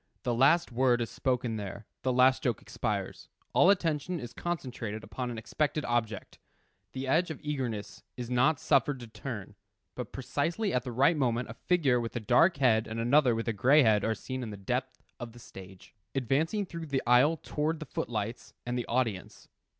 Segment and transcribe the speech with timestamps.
[0.23, 5.29] The last word is spoken there, the last joke expires; all attention is concentrated upon
[5.29, 6.39] an expected object.
[6.93, 9.53] The edge of eagerness is not suffered to turn,
[9.93, 13.47] but precisely at the right moment a figure with a dark head and another with
[13.47, 17.37] a gray head are seen at the depth of the stage, advancing through the aisle
[17.37, 19.49] towards the foot lights and the audience.